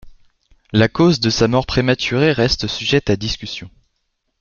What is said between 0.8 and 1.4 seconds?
cause de